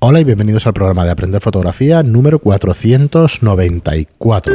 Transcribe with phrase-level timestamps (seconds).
[0.00, 4.54] Hola y bienvenidos al programa de Aprender Fotografía número 494.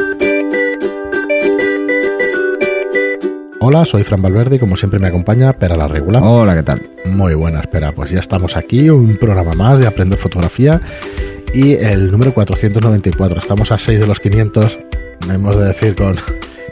[3.60, 6.22] Hola, soy Fran Valverde y como siempre me acompaña Pera la Regula.
[6.22, 6.82] Hola, ¿qué tal?
[7.08, 10.80] Muy buena, espera, pues ya estamos aquí, un programa más de Aprender Fotografía
[11.54, 13.40] y el número 494.
[13.40, 14.78] Estamos a 6 de los 500.
[15.30, 16.16] Hemos de decir con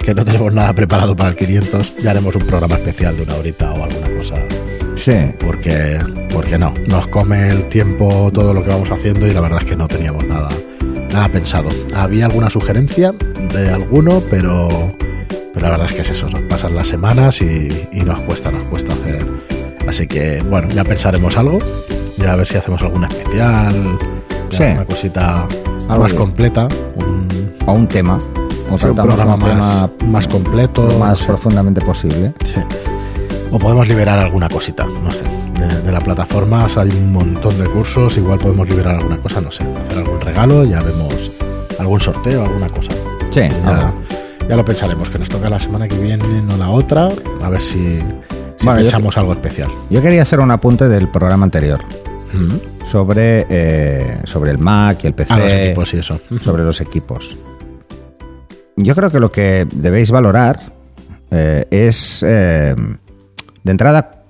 [0.01, 1.97] que no tenemos nada preparado para el 500.
[1.97, 4.10] Ya haremos un programa especial de una horita o alguna.
[5.03, 5.33] Sí.
[5.39, 5.97] Porque,
[6.31, 9.65] porque no, nos come el tiempo todo lo que vamos haciendo y la verdad es
[9.69, 10.49] que no teníamos nada,
[11.11, 11.69] nada pensado.
[11.95, 13.11] Había alguna sugerencia
[13.53, 14.67] de alguno, pero,
[15.53, 18.51] pero la verdad es que es eso, nos pasan las semanas y, y nos cuesta,
[18.51, 19.25] nos cuesta hacer.
[19.87, 21.57] Así que bueno, ya pensaremos algo,
[22.17, 23.73] ya a ver si hacemos alguna especial,
[24.51, 24.63] Sí.
[24.63, 25.47] una cosita
[25.87, 27.27] Algo más completa, un,
[27.65, 28.19] O un tema.
[28.69, 30.87] O sí, un programa un más, tema más completo.
[30.87, 32.33] lo más profundamente posible.
[32.45, 32.61] Sí.
[33.51, 35.21] O podemos liberar alguna cosita, no sé.
[35.59, 39.51] De, de la plataforma hay un montón de cursos, igual podemos liberar alguna cosa, no
[39.51, 39.63] sé.
[39.85, 41.31] Hacer algún regalo, ya vemos
[41.79, 42.91] algún sorteo, alguna cosa.
[43.31, 43.93] Sí, Ya,
[44.49, 47.09] ya lo pensaremos, que nos toca la semana que viene, no la otra,
[47.43, 47.99] a ver si,
[48.57, 49.69] si Bueno, yo- pensamos algo especial.
[49.89, 51.81] Yo quería hacer un apunte del programa anterior
[52.33, 52.85] Mm.
[52.85, 55.33] sobre, eh, sobre el Mac y el PC.
[55.33, 56.19] A los equipos y eso.
[56.41, 57.37] sobre los equipos.
[58.77, 60.59] Yo creo que lo que debéis valorar
[61.29, 62.73] eh, es, eh,
[63.63, 64.23] de entrada,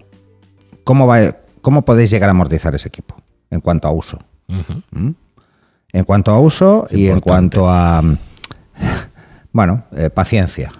[0.84, 3.16] cómo, va, cómo podéis llegar a amortizar ese equipo
[3.50, 4.20] en cuanto a uso.
[4.48, 5.12] ¿Mm?
[5.94, 8.02] En cuanto a uso y en cuanto a,
[9.52, 10.72] bueno, eh, paciencia.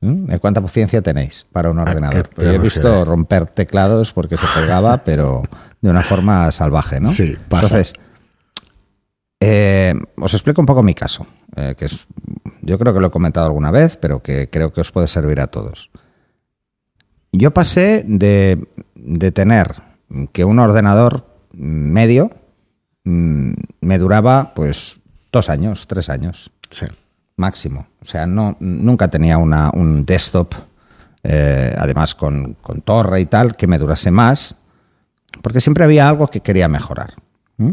[0.00, 0.30] ¿Mm?
[0.30, 2.28] ¿En cuánta paciencia tenéis para un ¿A qué ordenador?
[2.34, 5.42] Pues yo he visto romper teclados porque se pegaba, pero
[5.80, 7.08] de una forma salvaje, ¿no?
[7.08, 7.66] Sí, pasa.
[7.66, 7.94] Entonces,
[9.40, 12.06] eh, os explico un poco mi caso, eh, que es,
[12.62, 15.40] yo creo que lo he comentado alguna vez, pero que creo que os puede servir
[15.40, 15.90] a todos.
[17.44, 19.74] Yo pasé de, de tener
[20.32, 22.30] que un ordenador medio
[23.04, 24.98] mm, me duraba pues
[25.30, 26.86] dos años, tres años Sí.
[27.36, 27.86] máximo.
[28.00, 30.54] O sea, no, nunca tenía una, un desktop,
[31.22, 34.56] eh, además con, con torre y tal, que me durase más,
[35.42, 37.12] porque siempre había algo que quería mejorar.
[37.58, 37.72] ¿Mm?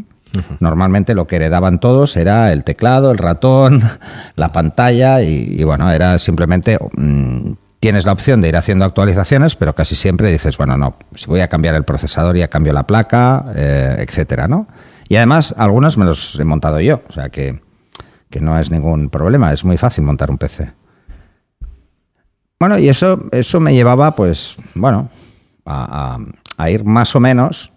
[0.60, 3.82] Normalmente lo que heredaban todos era el teclado, el ratón,
[4.36, 6.78] la pantalla y, y bueno, era simplemente...
[6.98, 11.26] mm, Tienes la opción de ir haciendo actualizaciones, pero casi siempre dices, bueno, no, si
[11.26, 14.68] voy a cambiar el procesador ya cambio la placa, eh, etcétera, ¿no?
[15.10, 17.60] Y además, algunos me los he montado yo, o sea que,
[18.30, 20.72] que no es ningún problema, es muy fácil montar un PC.
[22.60, 25.10] Bueno, y eso, eso me llevaba, pues, bueno,
[25.66, 27.74] a ir más o menos,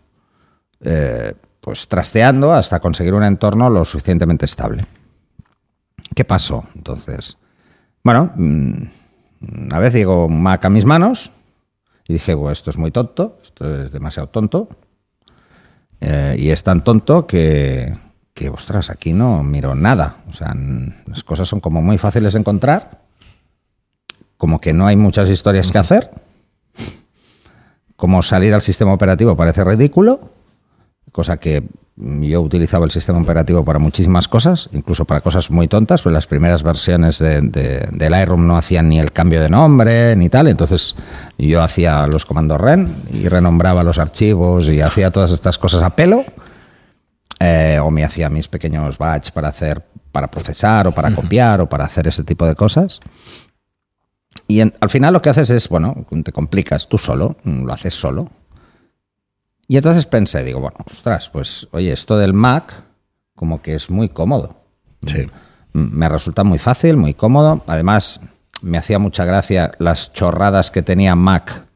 [0.81, 1.33] eh,
[1.63, 4.85] pues, trasteando hasta conseguir un entorno lo suficientemente estable.
[6.15, 7.39] ¿Qué pasó entonces?
[8.05, 8.83] Bueno, mm,
[9.53, 11.31] una vez llegó un Mac a mis manos
[12.07, 14.69] y dije, bueno, esto es muy tonto, esto es demasiado tonto.
[16.01, 17.97] Eh, y es tan tonto que,
[18.35, 20.19] que, ostras, aquí no miro nada.
[20.29, 20.55] O sea,
[21.07, 23.03] las cosas son como muy fáciles de encontrar,
[24.37, 26.11] como que no hay muchas historias que hacer,
[27.97, 30.31] como salir al sistema operativo parece ridículo,
[31.13, 31.65] cosa que
[31.97, 36.27] yo utilizaba el sistema operativo para muchísimas cosas, incluso para cosas muy tontas, pues las
[36.27, 40.97] primeras versiones de, de- Lightroom no hacían ni el cambio de nombre ni tal, entonces
[41.39, 45.91] yo hacía los comandos REN y renombraba los archivos y hacía todas estas cosas a
[45.95, 46.25] pelo,
[47.39, 51.69] eh, o me hacía mis pequeños batch para hacer, para procesar o para copiar o
[51.69, 53.01] para hacer ese tipo de cosas.
[54.49, 57.95] Y en- al final lo que haces es, bueno, te complicas tú solo, lo haces
[57.95, 58.31] solo.
[59.67, 62.85] Y entonces pensé, digo, bueno, ostras, pues oye, esto del Mac
[63.35, 64.57] como que es muy cómodo.
[65.07, 65.27] Sí.
[65.73, 67.65] Me resulta muy fácil, muy cómodo.
[67.67, 68.21] Además,
[68.63, 71.67] me hacía mucha gracia las chorradas que tenía Mac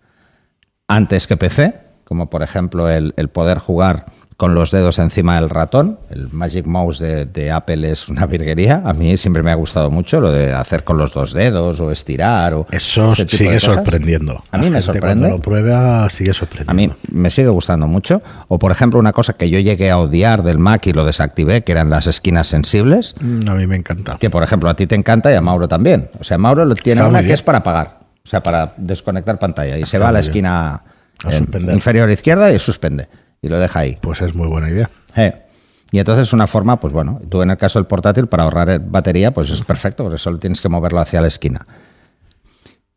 [0.87, 4.06] antes que PC, como por ejemplo el, el poder jugar
[4.38, 5.99] con los dedos encima del ratón.
[6.10, 8.82] El Magic Mouse de, de Apple es una virguería.
[8.84, 11.91] A mí siempre me ha gustado mucho lo de hacer con los dos dedos o
[11.91, 12.54] estirar.
[12.54, 14.44] O Eso sigue sorprendiendo.
[14.53, 15.22] A mí La me sorprende.
[15.26, 16.75] Cuando lo prueba, sigue A sorprendiendo.
[16.75, 18.22] mí me sigue gustando mucho.
[18.47, 21.64] O, por ejemplo, una cosa que yo llegué a odiar del Mac y lo desactivé,
[21.64, 24.19] que eran las esquinas sensibles, Mm, A mí me encanta.
[24.20, 26.11] que, por ejemplo, a ti te encanta y a Mauro también.
[26.20, 29.76] O sea, Mauro tiene Está una que es para apagar, o sea, para desconectar pantalla.
[29.79, 30.31] Y se va a la bien.
[30.31, 30.82] esquina
[31.25, 33.08] A inferior izquierda y suspende.
[33.43, 33.99] Y lo deja ahí.
[34.00, 34.90] Pues es muy buena idea.
[35.17, 35.35] Eh.
[35.90, 38.79] Y entonces es una forma, pues bueno, tú en el caso del portátil, para ahorrar
[38.81, 41.67] batería, pues es perfecto, porque solo tienes que moverlo hacia la esquina.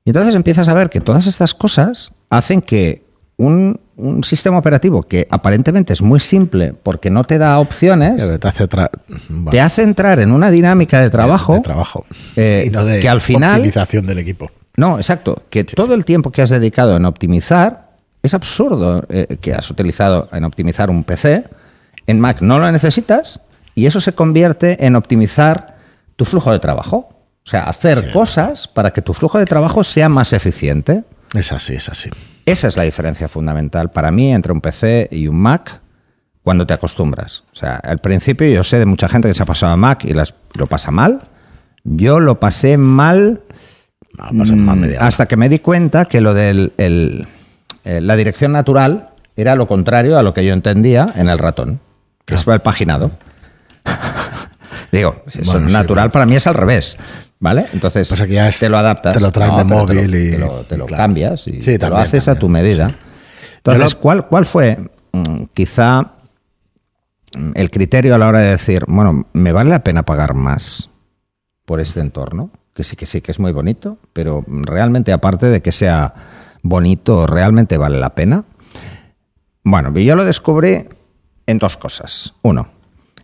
[0.04, 3.06] Y entonces empiezas a ver que todas estas cosas hacen que
[3.38, 8.48] un, un sistema operativo que aparentemente es muy simple porque no te da opciones, Te
[8.48, 11.54] hace, bueno, te hace entrar en una dinámica de trabajo.
[11.56, 12.06] de trabajo.
[12.36, 14.52] eh, y no de que al final- optimización del equipo.
[14.76, 15.44] No, exacto.
[15.50, 17.91] Que todo el tiempo que has dedicado en optimizar
[18.24, 21.46] es absurdo eh, que has utilizado en optimizar un PC
[22.08, 23.42] En Mac no lo necesitas
[23.76, 25.76] y eso se convierte en optimizar
[26.16, 27.10] tu flujo de trabajo.
[27.44, 31.04] O sea, hacer cosas para que tu flujo de trabajo sea más eficiente.
[31.34, 32.10] Es así, es así.
[32.46, 35.82] Esa es la diferencia fundamental para mí entre un PC y un Mac
[36.44, 37.44] cuando te acostumbras.
[37.54, 40.04] O sea, al principio yo sé de mucha gente que se ha pasado a Mac
[40.06, 41.22] y las, lo pasa mal.
[41.84, 43.42] Yo lo pasé mal,
[44.18, 46.34] No, pasas mal mm, hasta que me di cuenta que lo
[47.84, 51.80] de la dirección natural era lo contrario a lo que yo entendía en el ratón,
[52.26, 53.12] que es el paginado.
[54.92, 56.98] Digo, eso Bueno, sí, natural para mí es al revés,
[57.40, 57.66] ¿vale?
[57.74, 59.14] Entonces ya es- te lo adaptas.
[59.14, 61.02] te lo traen de pero te lo- móvil y- te lo, te lo claro.
[61.04, 62.90] cambias y Sí, te lo también, haces a tu medida.
[62.90, 62.96] sí.
[63.58, 66.02] Entonces, ¿cuál, ¿cuál fue mm, quizá
[67.38, 70.90] mm, el criterio a la hora de decir, bueno, ¿me vale la pena pagar más
[71.66, 72.50] por este entorno?
[72.74, 76.14] Que sí, que sí, que es muy bonito, pero realmente aparte de que sea
[76.64, 78.44] bonito, ¿realmente vale la pena?
[79.64, 80.86] Bueno, yo lo descubrí
[81.46, 82.34] en dos cosas.
[82.42, 82.70] Uno,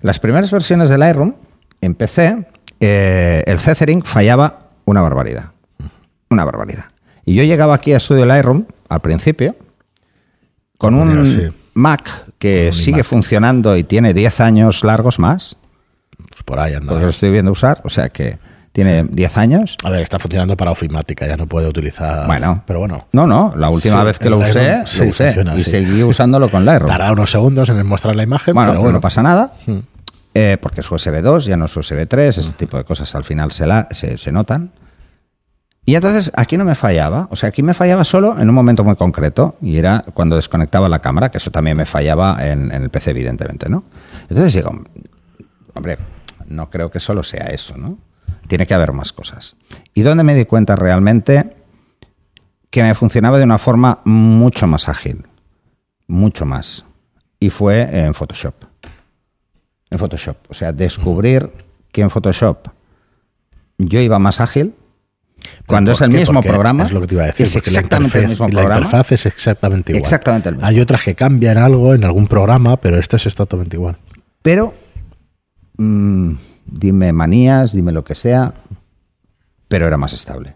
[0.01, 1.33] las primeras versiones del Lightroom
[1.81, 2.45] en PC,
[2.79, 5.51] eh, el Cethering fallaba una barbaridad.
[6.29, 6.85] Una barbaridad.
[7.25, 9.55] Y yo llegaba aquí a Studio Lightroom al principio
[10.77, 11.49] con un sí.
[11.73, 15.57] Mac que sigue funcionando y tiene 10 años largos más,
[16.29, 16.89] Pues por ahí anda.
[16.89, 18.37] porque lo estoy viendo usar, o sea que
[18.77, 19.75] tiene 10 años.
[19.83, 22.27] A ver, está funcionando para ofimática, ya no puede utilizar.
[22.27, 22.61] Bueno.
[22.67, 23.07] pero bueno.
[23.11, 25.63] No, no, la última Sí, vez que lo usé, Lightroom lo sí usé funciona, y
[25.63, 25.71] sí.
[25.71, 26.87] seguí usándolo con Lightroom.
[26.91, 28.97] Tarda unos segundos en mostrar la imagen, Bueno, pero bueno.
[28.97, 29.79] no pasa nada, Hmm.
[30.35, 33.23] eh, porque es USB 2, ya no es USB 3, ese tipo de cosas al
[33.23, 34.69] final se, la- se, se notan.
[35.83, 38.83] Y entonces aquí no me fallaba, o sea, aquí me fallaba solo en un momento
[38.83, 42.83] muy concreto, y era cuando desconectaba la cámara, que eso también me fallaba en, en
[42.83, 43.85] el PC, evidentemente, ¿no?
[44.29, 44.69] Entonces digo,
[45.73, 45.97] hombre,
[46.45, 47.97] no creo que solo sea eso, ¿no?
[48.47, 49.55] Tiene que haber más cosas.
[49.93, 51.55] ¿Y dónde me di cuenta realmente
[52.69, 55.23] que me funcionaba de una forma mucho más ágil?
[56.07, 56.85] Mucho más.
[57.39, 58.55] Y fue en Photoshop.
[59.89, 60.37] En Photoshop.
[60.49, 61.49] O sea, descubrir
[61.91, 62.67] que en Photoshop
[63.77, 64.73] yo iba más ágil
[65.67, 66.17] cuando ¿Por es el qué?
[66.17, 66.85] mismo Porque programa.
[66.85, 67.45] Es lo que te iba a decir.
[67.45, 68.75] Es la exactamente el mismo La programa.
[68.77, 70.01] interfaz es exactamente igual.
[70.01, 70.67] Exactamente el mismo.
[70.67, 73.97] Hay otras que cambian algo en algún programa, pero este es exactamente igual.
[74.41, 74.73] Pero
[75.77, 76.31] mm,
[76.67, 78.53] dime manías, dime lo que sea,
[79.67, 80.55] pero era más estable.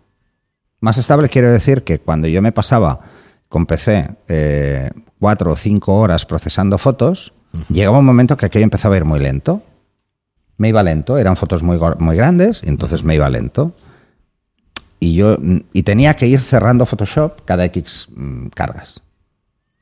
[0.80, 3.00] Más estable quiero decir que cuando yo me pasaba
[3.50, 7.34] con PC eh, cuatro o cinco horas procesando fotos,
[7.70, 9.62] llegaba un momento que aquello empezaba a ir muy lento.
[10.58, 11.78] Me iba lento, eran fotos muy,
[12.16, 13.74] grandes, y entonces me iba lento.
[15.00, 19.02] Y yo mm, y tenía que ir cerrando Photoshop cada X mm, cargas.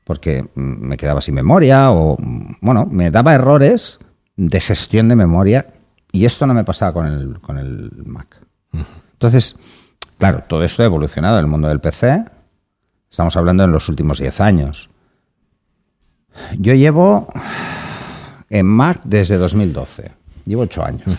[0.04, 2.16] Porque mm, me quedaba sin memoria o,
[2.60, 3.98] bueno, me daba errores
[4.36, 5.66] de gestión de memoria
[6.12, 8.36] y esto no me pasaba con el, con el Mac.
[9.12, 9.56] Entonces,
[10.18, 12.24] claro, todo esto ha evolucionado en el mundo del PC.
[13.10, 14.90] Estamos hablando en los últimos 10 años.
[16.58, 17.28] Yo llevo
[18.48, 20.12] en Mac desde 2012.
[20.46, 21.18] Llevo 8 años.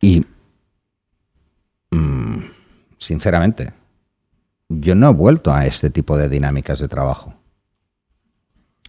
[0.00, 0.26] Y,
[1.92, 2.38] mm,
[2.98, 3.72] sinceramente,
[4.68, 7.34] yo no he vuelto a este tipo de dinámicas de trabajo.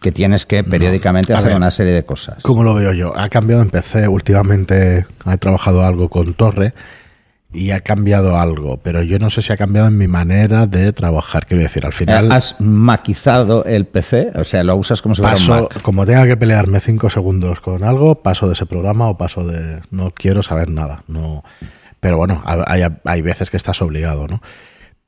[0.04, 2.42] Que tienes que periódicamente hacer ver, una serie de cosas.
[2.42, 3.16] ¿Cómo lo veo yo?
[3.16, 4.06] Ha cambiado en PC.
[4.06, 6.74] Últimamente he trabajado algo con Torre
[7.54, 10.92] y ha cambiado algo, pero yo no sé si ha cambiado en mi manera de
[10.92, 11.46] trabajar.
[11.46, 14.32] Quiero decir, al final ¿Has maquizado el PC?
[14.34, 15.80] O sea, lo usas como si fuera un Mac.
[15.80, 19.80] como tenga que pelearme cinco segundos con algo, paso de ese programa o paso de.
[19.90, 21.02] No quiero saber nada.
[21.08, 21.44] No.
[21.98, 24.42] Pero bueno, hay, hay veces que estás obligado, ¿no?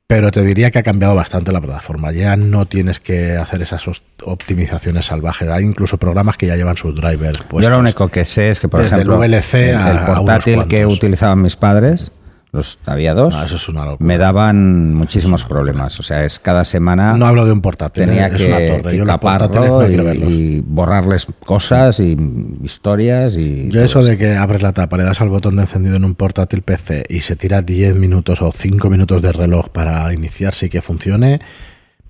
[0.09, 2.13] Pero te diría que ha cambiado bastante la plataforma.
[2.13, 3.83] Ya no tienes que hacer esas
[4.23, 5.49] optimizaciones salvajes.
[5.49, 7.39] Hay incluso programas que ya llevan sus drivers.
[7.39, 7.77] Yo lo puestos.
[7.77, 10.15] único que sé es que, por Desde el ejemplo, VLC el, a- el a unos
[10.19, 12.13] portátil que utilizaban mis padres,
[12.51, 14.07] los había dos, No, eso es una locura.
[14.07, 15.99] me daban muchísimos problemas.
[15.99, 18.05] O sea, es cada semana No hablo de un portátil.
[18.05, 18.31] tenía ¿eh?
[18.33, 18.45] es que,
[18.89, 20.17] que no y,
[20.57, 22.17] y borrarles cosas y
[22.63, 25.97] historias y Yo eso de que abres la tapa, le das al botón de encendido
[25.97, 30.11] en un portátil PC y se tira 10 minutos o 5 minutos de reloj para
[30.13, 31.41] iniciarse y que funcione,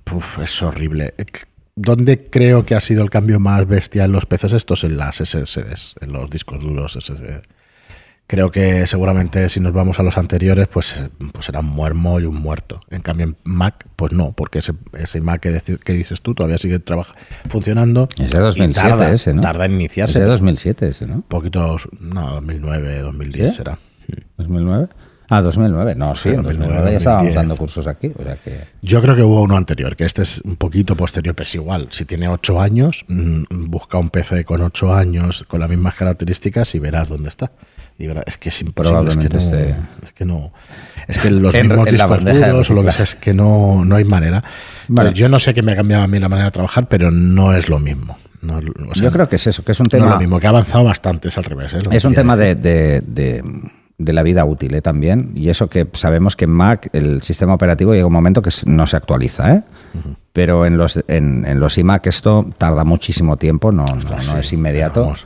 [0.03, 1.13] puf, es horrible.
[1.75, 4.53] ¿Dónde creo que ha sido el cambio más bestia en los PCs?
[4.53, 7.41] Estos en las SSDs, en los discos duros SSD.
[8.29, 12.19] Creo que seguramente si nos vamos a los anteriores, pues, eh, pues era un muermo
[12.19, 12.81] y un muerto.
[12.89, 16.79] En cambio en Mac, pues no, porque ese, ese Mac que, dices tú todavía sigue
[16.79, 17.15] trabaja-
[17.49, 18.09] funcionando.
[18.19, 19.41] Es de y 2007 tarda, ese, ¿no?
[19.41, 20.19] Tarda en es iniciarse.
[20.19, 21.21] de 2007 ese, ¿no?
[21.21, 23.57] Poquitos, no, 2009, 2010 ¿Sí?
[23.57, 23.79] será.
[24.37, 24.89] ¿2009?
[25.29, 25.95] Ah, 2009.
[25.95, 27.35] No, sí, Sí, en 2009, 2009 ya estábamos 2010.
[27.35, 28.11] dando cursos aquí.
[28.17, 28.59] O sea que...
[28.81, 31.87] Yo creo que hubo uno anterior, que este es un poquito posterior, pero es igual.
[31.91, 36.75] Si tiene 8 años, mm, busca un PC con 8 años, con las mismas características
[36.75, 37.51] y verás dónde está.
[37.97, 39.37] Es que es imposible, es que, no, Probablemente
[40.05, 40.51] es que no,
[41.07, 43.83] es que los En- mismos en discos duros o lo que sea, es que no,
[43.83, 44.43] no hay manera.
[44.87, 45.13] Vale.
[45.13, 47.53] Yo no sé qué me ha cambiado a mí la manera de trabajar, pero no
[47.53, 48.17] es lo mismo.
[48.41, 50.05] No, o sea, Yo creo que es eso, que es un no tema.
[50.05, 51.73] es lo mismo, que ha avanzado bastante, es al revés.
[51.73, 51.79] ¿eh?
[51.89, 53.43] Es un tema de, de- de-
[53.97, 54.81] de la vida útil ¿eh?
[54.83, 55.31] también.
[55.33, 58.85] Y eso que sabemos que en Mac el sistema operativo llega un momento que no
[58.85, 59.55] se actualiza.
[59.55, 59.63] ¿eh?
[60.33, 64.35] Pero en los, en, en los iMac esto tarda muchísimo tiempo, no, no- no Sí,
[64.39, 65.01] es inmediato.
[65.01, 65.25] vamos.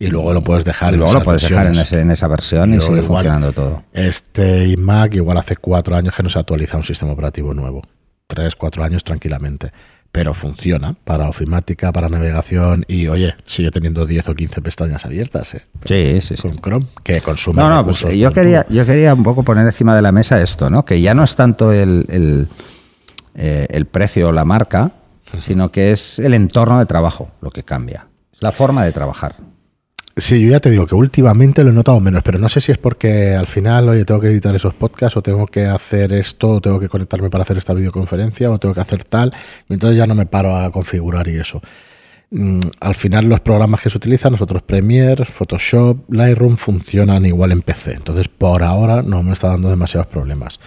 [0.00, 2.10] Y luego lo puedes dejar Y en luego lo esas puedes dejar en, ese- en
[2.12, 3.82] esa versión y sigue igual, funcionando todo.
[3.92, 7.82] Este iMac igual hace cuatro años que no se actualiza un sistema operativo nuevo.
[8.28, 9.72] Tres, cuatro años tranquilamente.
[10.12, 15.52] Pero funciona para ofimática, para navegación y, oye, sigue teniendo 10 o 15 pestañas abiertas
[15.54, 15.62] ¿eh?
[15.84, 16.42] Sí, sí, sí.
[16.42, 19.94] con Chrome, que consume No, no, pues yo quería, yo quería un poco poner encima
[19.94, 20.84] de la mesa esto, ¿no?
[20.86, 22.48] Que ya no es tanto el, el,
[23.34, 24.92] eh, el precio o la marca,
[25.40, 28.06] sino que es el entorno de trabajo lo que cambia.
[28.32, 29.34] Es la forma de trabajar.
[30.18, 32.72] Sí, yo ya te digo que últimamente lo he notado menos, pero no sé si
[32.72, 36.54] es porque al final, oye, tengo que editar esos podcasts o tengo que hacer esto,
[36.54, 39.32] o tengo que conectarme para hacer esta videoconferencia o tengo que hacer tal,
[39.68, 41.62] entonces ya no me paro a configurar y eso.
[42.30, 47.62] Mm, al final los programas que se utilizan, nosotros Premiere, Photoshop, Lightroom funcionan igual en
[47.62, 50.58] PC, entonces por ahora no me está dando demasiados problemas.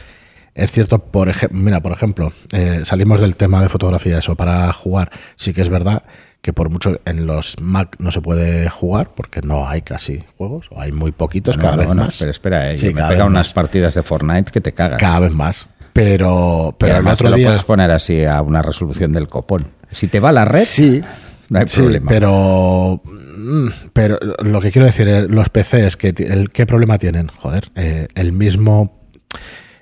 [0.55, 4.71] Es cierto, por ejemplo, mira, por ejemplo, eh, salimos del tema de fotografía, eso, para
[4.71, 6.03] jugar, sí que es verdad
[6.41, 10.67] que por mucho en los Mac no se puede jugar porque no hay casi juegos,
[10.71, 12.17] o hay muy poquitos No, cada no, vez no, más.
[12.17, 14.99] Pero espera, eh, Sí, yo me unas partidas de Fortnite que te cagas.
[14.99, 15.67] Cada vez más.
[15.93, 17.47] Pero, pero el otro te lo día.
[17.47, 19.67] puedes poner así a una resolución del copón.
[19.91, 21.01] Si te va la red, Sí,
[21.49, 22.09] no hay sí, problema.
[22.09, 27.27] pero, mm, pero lo que quiero decir es, los PCs, que, el, ¿qué problema tienen?
[27.27, 29.01] Joder, eh, el mismo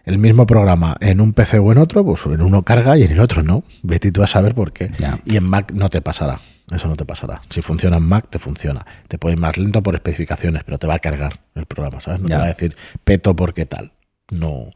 [0.10, 3.12] el mismo programa en un PC o en otro, pues en uno carga y en
[3.12, 3.64] el otro no.
[3.84, 4.92] Vete tú a saber por qué.
[5.24, 6.40] Y en Mac no te pasará.
[6.72, 7.42] Eso no te pasará.
[7.50, 8.86] Si funciona en Mac, te funciona.
[9.08, 12.22] Te puede ir más lento por especificaciones, pero te va a cargar el programa, ¿sabes?
[12.22, 13.92] No te va a decir peto porque tal.
[14.32, 14.72] No.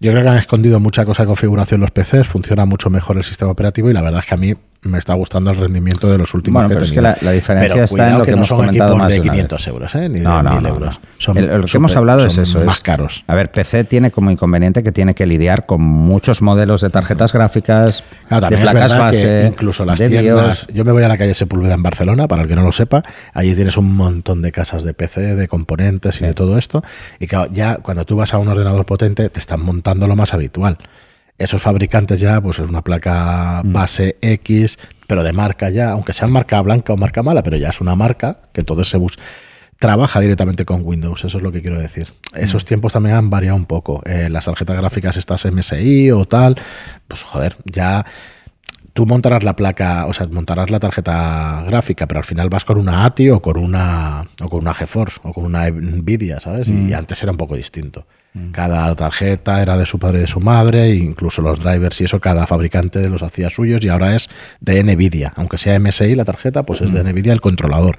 [0.00, 3.24] Yo creo que han escondido mucha cosa de configuración los PCs, funciona mucho mejor el
[3.24, 4.54] sistema operativo y la verdad es que a mí
[4.84, 7.30] me está gustando el rendimiento de los últimos Bueno, que pero es que la- la
[7.32, 9.30] diferencia Pero está en lo que no hemos son comentado equipos más de de una
[9.32, 10.08] 500 euros, ¿eh?
[10.08, 11.00] Ni de No, no, 1000 no, euros.
[11.18, 12.60] Son El- lo que hemos hablado es eso.
[12.64, 13.24] más es- caros.
[13.26, 17.32] A ver, PC tiene como inconveniente que tiene que lidiar con muchos modelos de tarjetas
[17.32, 20.66] gráficas, Claro, de también es base, que incluso las de tiendas.
[20.72, 23.02] Yo me voy a la calle Sepúlveda en Barcelona, para el que no lo sepa.
[23.32, 26.82] Allí tienes un montón de casas de PC, de componentes y de todo esto.
[27.18, 30.34] Y claro, ya cuando tú vas a un ordenador potente, te están montando lo más
[30.34, 30.78] habitual.
[31.38, 33.72] Esos fabricantes ya, pues es una placa Mm.
[33.72, 37.70] base X, pero de marca ya, aunque sea marca blanca o marca mala, pero ya
[37.70, 39.18] es una marca que entonces se bus
[39.78, 42.12] trabaja directamente con Windows, eso es lo que quiero decir.
[42.34, 44.00] Esos tiempos también han variado un poco.
[44.06, 46.56] Eh, las tarjetas gráficas estas MSI o tal,
[47.08, 48.06] pues joder, ya
[48.94, 52.78] tú montarás la placa, o sea, montarás la tarjeta gráfica, pero al final vas con
[52.78, 56.68] una ATI o con una o con una GeForce o con una Nvidia, ¿sabes?
[56.68, 58.06] Y antes era un poco distinto.
[58.50, 62.04] Cada tarjeta era de su padre y de su madre, e incluso los drivers y
[62.04, 64.28] eso, cada fabricante los hacía suyos y ahora es
[64.60, 65.32] de Nvidia.
[65.36, 67.96] Aunque sea MSI la tarjeta, pues es de Nvidia el controlador.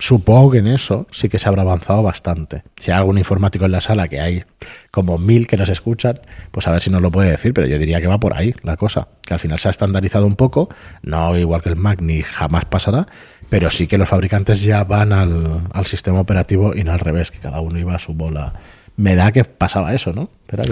[0.00, 2.62] Supongo que en eso sí que se habrá avanzado bastante.
[2.80, 4.42] Si hay algún informático en la sala, que hay
[4.90, 7.78] como mil que nos escuchan, pues a ver si nos lo puede decir, pero yo
[7.78, 9.08] diría que va por ahí la cosa.
[9.20, 10.70] Que al final se ha estandarizado un poco,
[11.02, 13.06] no igual que el Mac ni jamás pasará,
[13.50, 17.30] pero sí que los fabricantes ya van al, al sistema operativo y no al revés,
[17.30, 18.54] que cada uno iba a su bola.
[18.96, 20.30] Me da que pasaba eso, ¿no?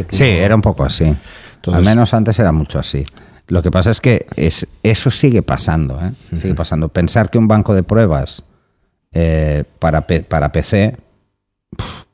[0.08, 1.04] Que Sí, era un poco así.
[1.04, 3.04] Entonces- Al menos antes era mucho así.
[3.46, 6.00] Lo que pasa es que es, eso sigue pasando.
[6.02, 6.12] ¿eh?
[6.40, 6.88] Sigue pasando.
[6.88, 8.42] Pensar que un banco de pruebas
[9.12, 10.96] eh, para, para PC,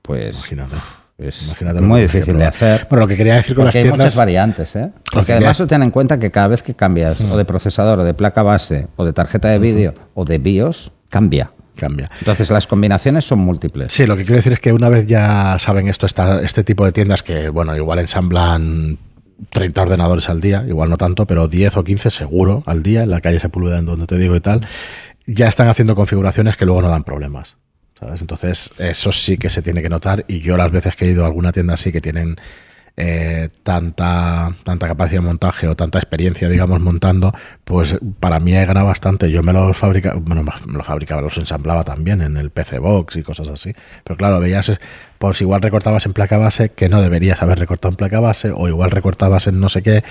[0.02, 0.76] pues Imagínate.
[1.18, 2.86] es Imagínate muy difícil de hacer.
[2.90, 4.16] Bueno, lo que quería decir con las hay muchas tiendas.
[4.16, 4.90] variantes, ¿eh?
[5.12, 8.00] Porque que además tú ten en cuenta que cada vez que cambias o de procesador
[8.00, 11.50] o de placa base o de tarjeta de vídeo o de BIOS, cambia.
[11.76, 12.08] Cambia.
[12.20, 13.92] Entonces las combinaciones son múltiples.
[13.92, 16.84] Sí, lo que quiero decir es que una vez ya saben esto, esta, este tipo
[16.84, 18.98] de tiendas que, bueno, igual ensamblan
[19.50, 23.10] 30 ordenadores al día, igual no tanto, pero 10 o 15 seguro al día, en
[23.10, 24.66] la calle Sepúlveda, en donde te digo y tal,
[25.26, 27.56] ya están haciendo configuraciones que luego no dan problemas.
[27.98, 28.20] ¿sabes?
[28.20, 30.24] Entonces, eso sí que se tiene que notar.
[30.28, 32.36] Y yo las veces que he ido a alguna tienda así que tienen
[32.96, 38.64] eh, tanta, tanta capacidad de montaje o tanta experiencia, digamos, montando, pues para mí he
[38.64, 39.30] ganado bastante.
[39.30, 43.16] Yo me los fabricaba, bueno, me los fabricaba, los ensamblaba también en el PC Box
[43.16, 43.72] y cosas así.
[44.04, 44.72] Pero claro, veías,
[45.18, 48.68] pues igual recortabas en placa base que no deberías haber recortado en placa base, o
[48.68, 50.04] igual recortabas en no sé qué.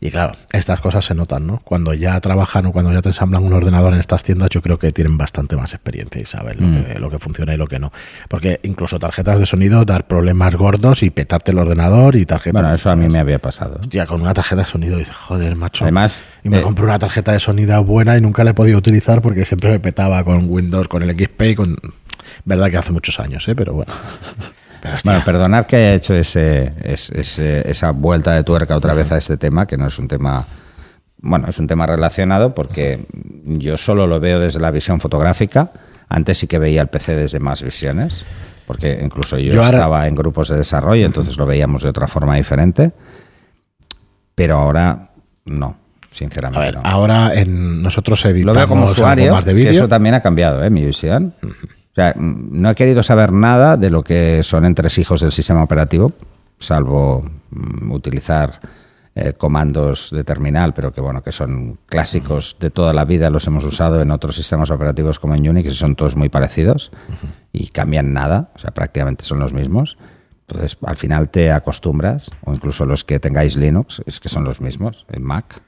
[0.00, 1.60] Y claro, estas cosas se notan, ¿no?
[1.64, 4.78] Cuando ya trabajan o cuando ya te ensamblan un ordenador en estas tiendas, yo creo
[4.78, 6.84] que tienen bastante más experiencia y saben lo, Mm.
[6.84, 7.92] que, lo que funciona y lo que no.
[8.28, 12.60] Porque incluso tarjetas de sonido, dar problemas gordos y petarte el ordenador y tarjetas.
[12.60, 13.78] Bueno, eso a mí me había pasado.
[13.80, 15.84] Hostia, con una tarjeta de sonido dices, joder, macho.
[15.84, 18.78] Además, y me eh, compré una tarjeta de sonido buena y nunca la he podido
[18.78, 21.76] utilizar porque siempre me petaba con Windows, con el XP y con.
[22.44, 23.54] Verdad que hace muchos años, ¿eh?
[23.54, 23.92] pero bueno.
[24.82, 29.10] Pero, Bueno, perdonar que haya hecho ese, es- ese- esa vuelta de tuerca otra vez
[29.10, 30.46] a este tema, que no es un tema.
[31.18, 33.04] Bueno, es un tema relacionado porque
[33.44, 35.70] yo solo lo veo desde la visión fotográfica.
[36.08, 38.24] Antes sí que veía el PC desde más visiones,
[38.66, 42.06] porque incluso yo, Yo ahora- estaba en grupos de desarrollo, entonces lo veíamos de otra
[42.06, 42.92] forma diferente.
[44.34, 45.10] Pero ahora
[45.46, 45.76] no, a
[46.14, 46.60] sinceramente.
[46.64, 46.82] ver, no.
[46.84, 49.70] ahora en, nosotros Lo editamos veo como algo usuario, más de que vídeo.
[49.72, 50.70] eso también ha cambiado, ¿eh?
[50.70, 51.34] mi visión.
[51.96, 56.12] O sea, no he querido saber nada de lo que son entresijos del sistema operativo,
[56.58, 58.60] salvo mm, utilizar
[59.14, 63.46] eh, comandos de terminal, pero que bueno, que son clásicos de toda la vida, los
[63.46, 66.92] hemos usado en otros sistemas operativos como en Unix y son todos muy parecidos
[67.50, 69.96] y cambian nada, o sea, prácticamente son los mismos.
[70.48, 74.60] Entonces, al final te acostumbras, o incluso los que tengáis Linux, es que son los
[74.60, 75.62] mismos en Mac.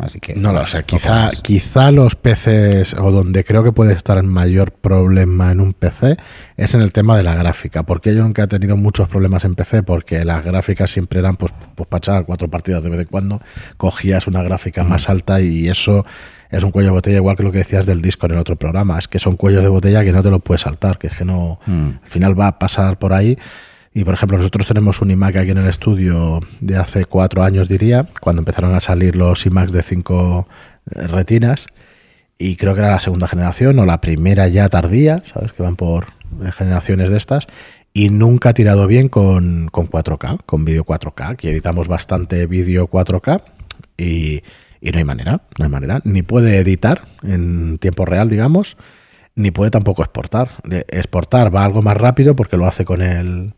[0.00, 4.18] Así que No lo sé, quizá, quizá los PCs, o donde creo que puede estar
[4.18, 6.16] el mayor problema en un PC,
[6.56, 9.54] es en el tema de la gráfica, porque yo nunca he tenido muchos problemas en
[9.54, 13.06] PC, porque las gráficas siempre eran pues, pues para echar cuatro partidas de vez en
[13.06, 13.40] cuando,
[13.76, 16.04] cogías una gráfica más alta y eso
[16.50, 18.56] es un cuello de botella, igual que lo que decías del disco en el otro
[18.56, 21.14] programa, es que son cuellos de botella que no te los puedes saltar, que es
[21.14, 21.88] que no, Mm.
[22.02, 23.36] al final va a pasar por ahí.
[23.98, 27.68] Y por ejemplo, nosotros tenemos un iMac aquí en el estudio de hace cuatro años,
[27.68, 30.46] diría, cuando empezaron a salir los iMacs de cinco
[30.94, 31.66] eh, retinas.
[32.38, 35.52] Y creo que era la segunda generación o la primera ya tardía, ¿sabes?
[35.52, 36.12] Que van por
[36.44, 37.48] eh, generaciones de estas.
[37.92, 42.88] Y nunca ha tirado bien con, con 4K, con vídeo 4K, que editamos bastante vídeo
[42.88, 43.42] 4K
[43.96, 44.44] y,
[44.80, 46.02] y no hay manera, no hay manera.
[46.04, 48.76] Ni puede editar en tiempo real, digamos,
[49.34, 50.50] ni puede tampoco exportar.
[50.86, 53.54] Exportar va algo más rápido porque lo hace con el,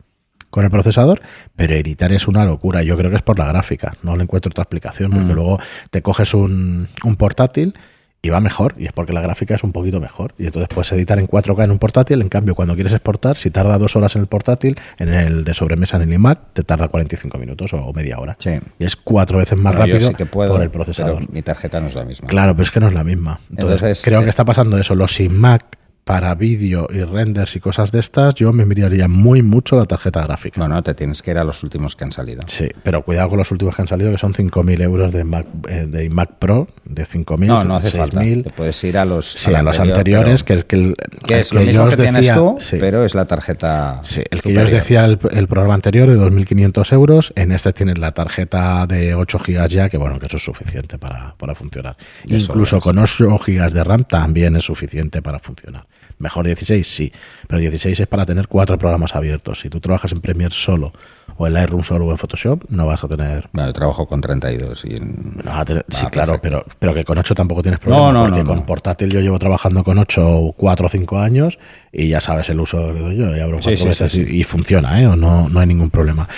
[0.51, 1.21] con el procesador,
[1.57, 2.83] pero editar es una locura.
[2.83, 5.37] Yo creo que es por la gráfica, no le encuentro otra explicación, porque Mm.
[5.37, 5.59] luego
[5.91, 7.75] te coges un, un portátil
[8.23, 10.35] y va mejor, y es porque la gráfica es un poquito mejor.
[10.39, 13.51] Y entonces puedes editar en 4K en un portátil, en cambio cuando quieres exportar, si
[13.51, 16.89] tarda dos horas en el portátil, en el de sobremesa en el iMac, te tarda
[16.89, 18.37] 45 minutos o media hora.
[18.39, 18.51] Sí.
[18.79, 21.33] Y es cuatro veces más Bueno, rápido sí que puedo, por el procesador.
[21.33, 22.29] mi tarjeta no es la misma.
[22.29, 23.41] Claro, pero es que no es la misma.
[23.53, 24.95] Entonces, Entonces, creo eh, que está pasando eso.
[24.95, 25.79] Los iMac
[26.11, 30.25] para vídeo y renders y cosas de estas, yo me miraría muy mucho la tarjeta
[30.25, 30.61] gráfica.
[30.61, 32.43] No, no, te tienes que ir a los últimos que han salido.
[32.49, 35.47] Sí, pero cuidado con los últimos que han salido, que son 5.000 euros de Mac,
[35.69, 38.23] eh, de iMac Pro, de 5.000, No, no hace falta.
[38.23, 38.43] 6.000.
[38.43, 40.97] Te puedes ir a los, Sí, a los anterior, anteriores, que, que, el,
[41.29, 42.79] que el es lo que yo que os decía, tú, sí.
[42.81, 44.01] pero es la tarjeta.
[44.03, 47.73] Sí, el que yo os decía el, el programa anterior de 2.500 euros, en este
[47.73, 51.55] tienes la tarjeta de 8 gigas ya, que bueno, que eso es suficiente para, para
[51.55, 51.97] funcionar.
[52.25, 52.83] Eso Incluso es.
[52.83, 55.87] con 8 gigas de RAM también es suficiente para funcionar.
[56.21, 57.13] Mejor 16, sí,
[57.49, 59.61] pero 16 es para tener cuatro programas abiertos.
[59.61, 60.93] Si tú trabajas en Premiere solo,
[61.37, 63.49] o en Lightroom solo, o en Photoshop, no vas a tener...
[63.53, 66.65] Bueno, yo trabajo con 32 y en- no vas a tener- sí, claro, perfecto.
[66.67, 68.13] pero, pero que con 8 tampoco tienes problema.
[68.13, 71.59] No, no, porque no, con portátil yo llevo trabajando con 8 4 o 5 años
[71.93, 73.37] y ya sabes el uso que doy yo.
[73.37, 75.07] Y abro Sí, veces y- y funciona, ¿eh?
[75.07, 76.29] O No, no hay ningún problema.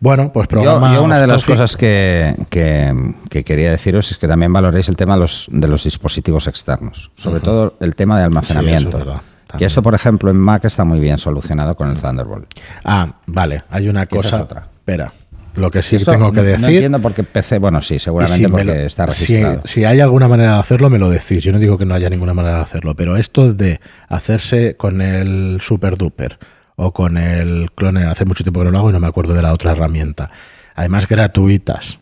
[0.00, 0.94] Bueno, pues programa.
[0.94, 2.94] yo una de las cosas que, que-
[3.30, 7.10] que quería deciros es que también valoréis el tema de los, de los dispositivos externos,
[7.16, 8.98] sobre todo el tema de almacenamiento.
[8.98, 9.66] Sí, eso es también.
[9.66, 12.46] eso, por ejemplo, en Mac está muy bien solucionado con el Thunderbolt.
[12.84, 14.42] Ah, vale, hay una esa es cosa.
[14.42, 14.60] otra.
[14.78, 15.12] Espera,
[15.54, 16.60] lo que sí Eso tengo que decir.
[16.60, 19.62] No entiendo por qué PC, bueno, sí, y seguramente si porque lo- está si, registrado.
[19.64, 21.42] si hay alguna manera de hacerlo, me lo decís.
[21.42, 25.00] Yo no digo que no haya ninguna manera de hacerlo, pero esto de hacerse con
[25.00, 26.38] el Super Duper
[26.76, 29.32] o con el clone, hace mucho tiempo que no lo hago y no me acuerdo
[29.32, 30.30] de la otra herramienta.
[30.74, 31.98] Además, gratuitas.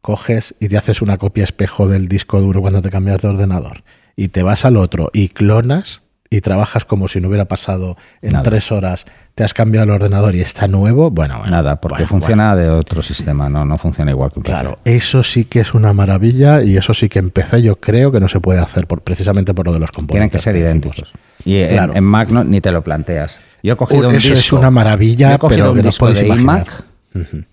[0.00, 3.84] Coges y te haces una copia espejo del disco duro cuando te cambias de ordenador
[4.16, 6.01] y te vas al otro y clonas
[6.34, 8.42] y trabajas como si no hubiera pasado en Nada.
[8.42, 12.08] tres horas, te has cambiado el ordenador y está nuevo, bueno, bueno Nada, porque bueno,
[12.08, 14.44] funciona de otro sistema, no, no funciona igual que un.
[14.44, 18.18] Claro, eso sí que es una maravilla y eso sí que empecé yo creo que
[18.20, 20.40] no se puede hacer por, precisamente por lo de los Tienen componentes.
[20.40, 21.12] que ser idénticos.
[21.44, 21.92] Y en- Claro.
[21.96, 23.38] en, Mac no- ni te lo planteas.
[23.62, 24.40] Yo he cogido un Eso disco.
[24.40, 26.84] es una maravilla, pero que no podéis de iMac.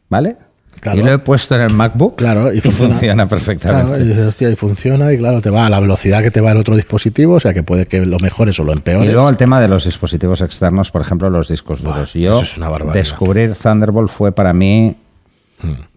[0.09, 0.37] ¿vale?
[0.79, 0.99] Claro.
[0.99, 2.15] Y lo he puesto en el MacBook.
[2.17, 2.93] Claro, y y funciona.
[2.93, 3.87] funciona, perfectamente.
[3.87, 6.41] Claro, y dices, hostia, y funciona y claro, te va a la velocidad que te
[6.41, 9.05] va el otro dispositivo, o sea que puede que lo mejores o lo empeores.
[9.09, 12.13] Y luego el tema de los dispositivos externos, por ejemplo, los discos duros.
[12.13, 12.93] Yo eso es una barbaridad.
[12.93, 14.95] descubrir Thunderbolt fue para mí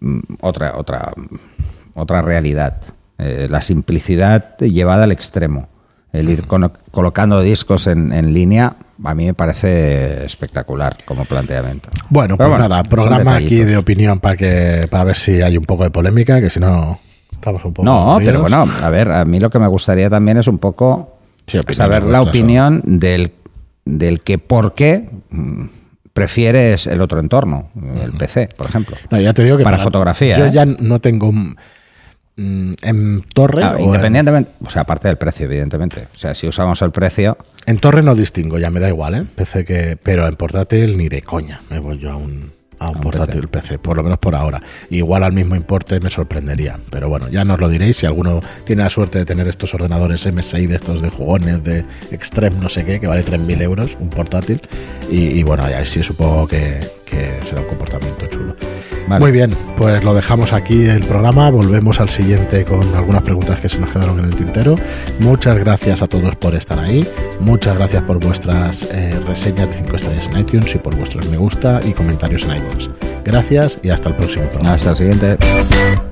[0.00, 1.12] mm, otra otra
[1.94, 2.80] otra realidad.
[3.18, 5.68] Eh, la simplicidad llevada al extremo.
[6.12, 11.88] El ir cono- colocando discos en, en línea a mí me parece espectacular como planteamiento.
[12.08, 15.56] Bueno, Pero pues bueno, nada, programa aquí de opinión para que para ver si hay
[15.56, 16.98] un poco de polémica, que si no
[17.32, 20.36] estamos un poco No, pero bueno, a ver, a mí lo que me gustaría también
[20.38, 23.32] es un poco Sí, saber la opinión del,
[23.84, 25.64] del que por qué mm,
[26.12, 27.70] prefieres el otro entorno,
[28.02, 28.96] el PC, por ejemplo.
[29.10, 30.50] No, ya te digo que Para fotografía, Yo ¿eh?
[30.52, 31.28] ya no tengo.
[31.28, 31.56] un-
[32.36, 33.62] ¿En torre?
[33.62, 36.08] Ah, o en- independientemente, o sea, aparte del precio, evidentemente.
[36.14, 39.24] O sea, si usamos el precio, En torre no distingo, ya me da igual, ¿eh?
[39.36, 42.96] PC que, pero en portátil ni de coña me voy yo a un, a un
[42.96, 43.78] un portátil PC.
[43.78, 44.60] por lo menos por ahora.
[44.90, 48.82] Igual al mismo importe me sorprendería, pero bueno, ya nos lo diréis si alguno tiene
[48.82, 52.84] la suerte de tener estos ordenadores MSI de estos de jugones de Extreme no sé
[52.84, 54.60] qué, que vale 3.000 euros un portátil.
[55.10, 56.80] Y, y bueno, ya sí supongo que,
[57.12, 58.56] que será un comportamiento chulo.
[59.06, 59.20] Vale.
[59.20, 61.50] Muy bien, pues lo dejamos aquí el programa.
[61.50, 64.76] Volvemos al siguiente con algunas preguntas que se nos quedaron en el tintero.
[65.18, 67.06] Muchas gracias a todos por estar ahí.
[67.40, 71.36] Muchas gracias por vuestras eh, reseñas de 5 estrellas en iTunes y por vuestros me
[71.36, 72.88] gusta y comentarios en iVoox.
[73.24, 74.74] Gracias y hasta el próximo programa.
[74.74, 76.11] hasta el siguiente.